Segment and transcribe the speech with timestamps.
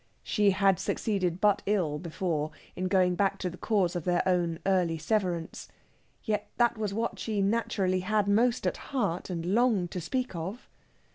[0.23, 4.57] She had succeeded but ill before in going back to the cause of their own
[4.65, 5.67] early severance.
[6.23, 10.67] Yet that was what she naturally had most at heart, and longed to speak of.